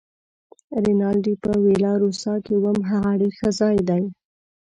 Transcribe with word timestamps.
رینالډي: 0.85 1.33
په 1.43 1.51
ویلا 1.63 1.93
روسا 2.03 2.33
کې 2.45 2.53
وم، 2.63 2.79
هغه 2.89 3.11
ډېر 3.19 3.31
ښه 3.37 3.49
ځای 3.59 3.77
دی. 3.89 4.03